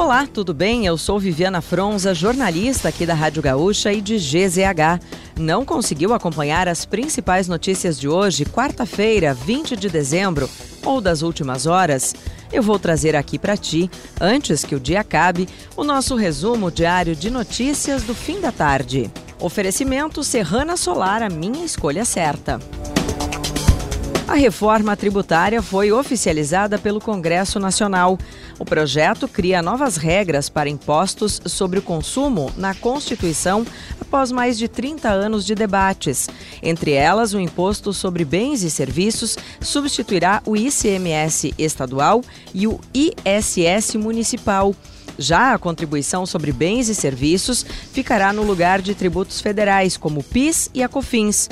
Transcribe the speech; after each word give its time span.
Olá, 0.00 0.26
tudo 0.26 0.54
bem? 0.54 0.86
Eu 0.86 0.96
sou 0.96 1.18
Viviana 1.18 1.60
Fronza, 1.60 2.14
jornalista 2.14 2.88
aqui 2.88 3.04
da 3.04 3.12
Rádio 3.12 3.42
Gaúcha 3.42 3.92
e 3.92 4.00
de 4.00 4.16
GZH. 4.16 4.98
Não 5.38 5.62
conseguiu 5.62 6.14
acompanhar 6.14 6.66
as 6.68 6.86
principais 6.86 7.46
notícias 7.46 8.00
de 8.00 8.08
hoje, 8.08 8.46
quarta-feira, 8.46 9.34
20 9.34 9.76
de 9.76 9.90
dezembro, 9.90 10.48
ou 10.86 11.02
das 11.02 11.20
últimas 11.20 11.66
horas? 11.66 12.14
Eu 12.50 12.62
vou 12.62 12.78
trazer 12.78 13.14
aqui 13.14 13.38
para 13.38 13.58
ti, 13.58 13.90
antes 14.18 14.64
que 14.64 14.74
o 14.74 14.80
dia 14.80 15.00
acabe, 15.00 15.46
o 15.76 15.84
nosso 15.84 16.16
resumo 16.16 16.70
diário 16.70 17.14
de 17.14 17.28
notícias 17.28 18.02
do 18.02 18.14
fim 18.14 18.40
da 18.40 18.50
tarde. 18.50 19.10
Oferecimento 19.38 20.24
Serrana 20.24 20.78
Solar, 20.78 21.22
a 21.22 21.28
minha 21.28 21.62
escolha 21.62 22.06
certa. 22.06 22.58
A 24.30 24.34
reforma 24.34 24.96
tributária 24.96 25.60
foi 25.60 25.90
oficializada 25.90 26.78
pelo 26.78 27.00
Congresso 27.00 27.58
Nacional. 27.58 28.16
O 28.60 28.64
projeto 28.64 29.26
cria 29.26 29.60
novas 29.60 29.96
regras 29.96 30.48
para 30.48 30.70
impostos 30.70 31.42
sobre 31.46 31.80
o 31.80 31.82
consumo 31.82 32.48
na 32.56 32.72
Constituição 32.72 33.66
após 34.00 34.30
mais 34.30 34.56
de 34.56 34.68
30 34.68 35.08
anos 35.08 35.44
de 35.44 35.56
debates. 35.56 36.28
Entre 36.62 36.92
elas, 36.92 37.34
o 37.34 37.40
imposto 37.40 37.92
sobre 37.92 38.24
bens 38.24 38.62
e 38.62 38.70
serviços 38.70 39.36
substituirá 39.60 40.40
o 40.46 40.56
ICMS 40.56 41.52
estadual 41.58 42.22
e 42.54 42.68
o 42.68 42.78
ISS 42.94 43.96
municipal. 43.96 44.76
Já 45.18 45.52
a 45.52 45.58
contribuição 45.58 46.24
sobre 46.24 46.52
bens 46.52 46.88
e 46.88 46.94
serviços 46.94 47.66
ficará 47.92 48.32
no 48.32 48.44
lugar 48.44 48.80
de 48.80 48.94
tributos 48.94 49.40
federais, 49.40 49.96
como 49.96 50.20
o 50.20 50.24
PIS 50.24 50.70
e 50.72 50.84
a 50.84 50.88
COFINS. 50.88 51.48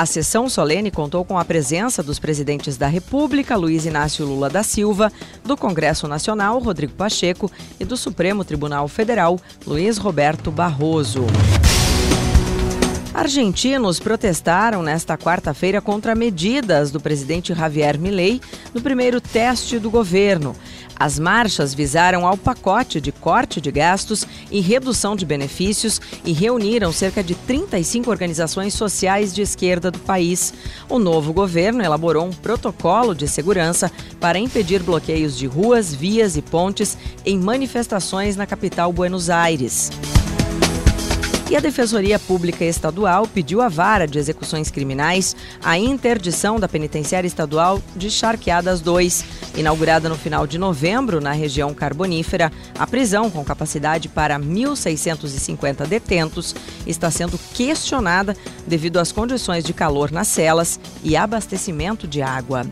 A 0.00 0.06
sessão 0.06 0.48
solene 0.48 0.90
contou 0.90 1.26
com 1.26 1.38
a 1.38 1.44
presença 1.44 2.02
dos 2.02 2.18
presidentes 2.18 2.78
da 2.78 2.86
República, 2.86 3.54
Luiz 3.54 3.84
Inácio 3.84 4.24
Lula 4.24 4.48
da 4.48 4.62
Silva, 4.62 5.12
do 5.44 5.58
Congresso 5.58 6.08
Nacional, 6.08 6.58
Rodrigo 6.58 6.94
Pacheco, 6.94 7.52
e 7.78 7.84
do 7.84 7.98
Supremo 7.98 8.42
Tribunal 8.42 8.88
Federal, 8.88 9.38
Luiz 9.66 9.98
Roberto 9.98 10.50
Barroso. 10.50 11.26
Argentinos 13.12 13.98
protestaram 13.98 14.82
nesta 14.82 15.18
quarta-feira 15.18 15.80
contra 15.80 16.14
medidas 16.14 16.92
do 16.92 17.00
presidente 17.00 17.52
Javier 17.52 17.98
Milei 17.98 18.40
no 18.72 18.80
primeiro 18.80 19.20
teste 19.20 19.80
do 19.80 19.90
governo. 19.90 20.54
As 20.94 21.18
marchas 21.18 21.74
visaram 21.74 22.26
ao 22.26 22.36
pacote 22.36 23.00
de 23.00 23.10
corte 23.10 23.60
de 23.60 23.70
gastos 23.72 24.26
e 24.50 24.60
redução 24.60 25.16
de 25.16 25.26
benefícios 25.26 26.00
e 26.24 26.32
reuniram 26.32 26.92
cerca 26.92 27.24
de 27.24 27.34
35 27.34 28.10
organizações 28.10 28.74
sociais 28.74 29.34
de 29.34 29.42
esquerda 29.42 29.90
do 29.90 29.98
país. 29.98 30.54
O 30.88 30.98
novo 30.98 31.32
governo 31.32 31.82
elaborou 31.82 32.26
um 32.26 32.32
protocolo 32.32 33.14
de 33.14 33.26
segurança 33.26 33.90
para 34.20 34.38
impedir 34.38 34.82
bloqueios 34.82 35.36
de 35.36 35.46
ruas, 35.46 35.92
vias 35.92 36.36
e 36.36 36.42
pontes 36.42 36.96
em 37.24 37.40
manifestações 37.40 38.36
na 38.36 38.46
capital 38.46 38.92
Buenos 38.92 39.30
Aires. 39.30 39.90
E 41.50 41.56
a 41.56 41.60
Defensoria 41.60 42.16
Pública 42.16 42.64
Estadual 42.64 43.26
pediu 43.26 43.60
à 43.60 43.68
Vara 43.68 44.06
de 44.06 44.20
Execuções 44.20 44.70
Criminais 44.70 45.34
a 45.60 45.76
interdição 45.76 46.60
da 46.60 46.68
Penitenciária 46.68 47.26
Estadual 47.26 47.82
de 47.96 48.08
Charqueadas 48.08 48.80
2. 48.80 49.24
Inaugurada 49.56 50.08
no 50.08 50.14
final 50.14 50.46
de 50.46 50.56
novembro 50.58 51.20
na 51.20 51.32
região 51.32 51.74
carbonífera, 51.74 52.52
a 52.78 52.86
prisão, 52.86 53.28
com 53.28 53.44
capacidade 53.44 54.08
para 54.08 54.38
1.650 54.38 55.88
detentos, 55.88 56.54
está 56.86 57.10
sendo 57.10 57.36
questionada 57.52 58.36
devido 58.64 58.98
às 58.98 59.10
condições 59.10 59.64
de 59.64 59.74
calor 59.74 60.12
nas 60.12 60.28
celas 60.28 60.78
e 61.02 61.16
abastecimento 61.16 62.06
de 62.06 62.22
água. 62.22 62.64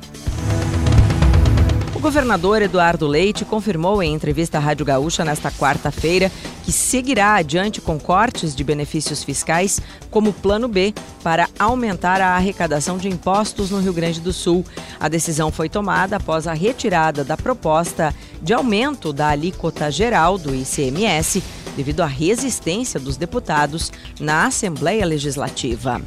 O 1.98 2.00
governador 2.00 2.62
Eduardo 2.62 3.08
Leite 3.08 3.44
confirmou 3.44 4.00
em 4.00 4.14
entrevista 4.14 4.56
à 4.56 4.60
Rádio 4.60 4.86
Gaúcha 4.86 5.24
nesta 5.24 5.50
quarta-feira 5.50 6.30
que 6.64 6.70
seguirá 6.70 7.34
adiante 7.34 7.80
com 7.80 7.98
cortes 7.98 8.54
de 8.54 8.62
benefícios 8.62 9.24
fiscais 9.24 9.80
como 10.08 10.32
plano 10.32 10.68
B 10.68 10.94
para 11.24 11.48
aumentar 11.58 12.20
a 12.20 12.36
arrecadação 12.36 12.98
de 12.98 13.08
impostos 13.08 13.70
no 13.72 13.80
Rio 13.80 13.92
Grande 13.92 14.20
do 14.20 14.32
Sul. 14.32 14.64
A 15.00 15.08
decisão 15.08 15.50
foi 15.50 15.68
tomada 15.68 16.18
após 16.18 16.46
a 16.46 16.52
retirada 16.52 17.24
da 17.24 17.36
proposta 17.36 18.14
de 18.40 18.54
aumento 18.54 19.12
da 19.12 19.30
alíquota 19.30 19.90
geral 19.90 20.38
do 20.38 20.54
ICMS 20.54 21.42
devido 21.76 22.02
à 22.02 22.06
resistência 22.06 23.00
dos 23.00 23.16
deputados 23.16 23.90
na 24.20 24.46
Assembleia 24.46 25.04
Legislativa 25.04 26.00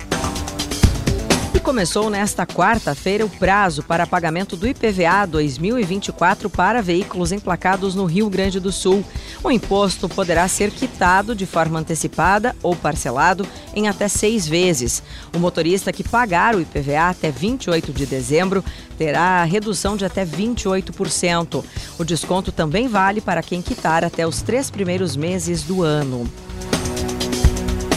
começou 1.71 2.09
nesta 2.09 2.45
quarta-feira 2.45 3.25
o 3.25 3.29
prazo 3.29 3.81
para 3.81 4.05
pagamento 4.05 4.57
do 4.57 4.67
IPVA 4.67 5.25
2024 5.25 6.49
para 6.49 6.81
veículos 6.81 7.31
emplacados 7.31 7.95
no 7.95 8.03
Rio 8.03 8.29
Grande 8.29 8.59
do 8.59 8.73
Sul. 8.73 9.05
O 9.41 9.49
imposto 9.49 10.09
poderá 10.09 10.45
ser 10.49 10.69
quitado 10.69 11.33
de 11.33 11.45
forma 11.45 11.79
antecipada 11.79 12.53
ou 12.61 12.75
parcelado 12.75 13.47
em 13.73 13.87
até 13.87 14.09
seis 14.09 14.45
vezes. 14.45 15.01
O 15.33 15.39
motorista 15.39 15.93
que 15.93 16.03
pagar 16.03 16.55
o 16.55 16.59
IPVA 16.59 17.09
até 17.09 17.31
28 17.31 17.93
de 17.93 18.05
dezembro 18.05 18.61
terá 18.97 19.41
redução 19.45 19.95
de 19.95 20.03
até 20.03 20.25
28%. 20.25 21.63
O 21.97 22.03
desconto 22.03 22.51
também 22.51 22.89
vale 22.89 23.21
para 23.21 23.41
quem 23.41 23.61
quitar 23.61 24.03
até 24.03 24.27
os 24.27 24.41
três 24.41 24.69
primeiros 24.69 25.15
meses 25.15 25.63
do 25.63 25.83
ano. 25.83 26.29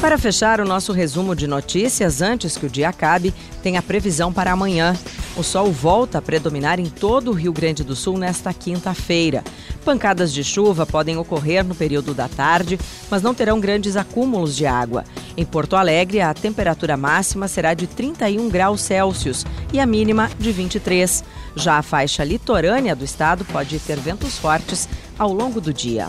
Para 0.04 0.18
fechar 0.18 0.60
o 0.60 0.66
nosso 0.66 0.92
resumo 0.92 1.34
de 1.34 1.46
notícias, 1.46 2.20
antes 2.20 2.58
que 2.58 2.66
o 2.66 2.68
dia 2.68 2.90
acabe, 2.90 3.32
tem 3.62 3.78
a 3.78 3.82
previsão 3.82 4.30
para 4.30 4.52
amanhã. 4.52 4.94
O 5.34 5.42
sol 5.42 5.72
volta 5.72 6.18
a 6.18 6.22
predominar 6.22 6.78
em 6.78 6.90
todo 6.90 7.30
o 7.30 7.32
Rio 7.32 7.54
Grande 7.54 7.82
do 7.82 7.96
Sul 7.96 8.18
nesta 8.18 8.52
quinta-feira. 8.52 9.42
Pancadas 9.82 10.30
de 10.30 10.44
chuva 10.44 10.84
podem 10.84 11.16
ocorrer 11.16 11.64
no 11.64 11.74
período 11.74 12.12
da 12.12 12.28
tarde, 12.28 12.78
mas 13.10 13.22
não 13.22 13.34
terão 13.34 13.58
grandes 13.58 13.96
acúmulos 13.96 14.54
de 14.54 14.66
água. 14.66 15.04
Em 15.38 15.44
Porto 15.46 15.74
Alegre, 15.74 16.20
a 16.20 16.34
temperatura 16.34 16.98
máxima 16.98 17.48
será 17.48 17.72
de 17.72 17.86
31 17.86 18.50
graus 18.50 18.82
Celsius 18.82 19.46
e 19.72 19.80
a 19.80 19.86
mínima 19.86 20.30
de 20.38 20.52
23. 20.52 21.24
Já 21.56 21.78
a 21.78 21.82
faixa 21.82 22.22
litorânea 22.22 22.94
do 22.94 23.06
estado 23.06 23.42
pode 23.46 23.78
ter 23.78 23.98
ventos 23.98 24.36
fortes 24.36 24.86
ao 25.18 25.32
longo 25.32 25.62
do 25.62 25.72
dia. 25.72 26.08